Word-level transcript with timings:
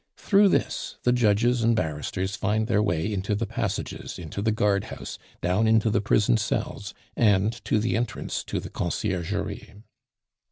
Through 0.17 0.49
this 0.49 0.97
the 1.03 1.11
judges 1.11 1.61
and 1.61 1.75
barristers 1.75 2.35
find 2.35 2.65
their 2.65 2.81
way 2.81 3.13
into 3.13 3.35
the 3.35 3.45
passages, 3.45 4.17
into 4.17 4.41
the 4.41 4.51
guardhouse, 4.51 5.19
down 5.43 5.67
into 5.67 5.91
the 5.91 6.01
prison 6.01 6.37
cells, 6.37 6.95
and 7.15 7.53
to 7.65 7.77
the 7.77 7.95
entrance 7.95 8.43
to 8.45 8.59
the 8.59 8.71
Conciergerie. 8.71 9.83